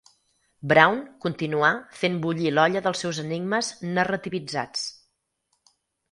Brown 0.71 0.95
continuar 1.25 1.69
fent 1.99 2.15
bullir 2.23 2.53
l'olla 2.55 2.81
dels 2.85 3.03
seus 3.05 3.19
enigmes 3.25 3.69
narrativitzats. 3.99 4.87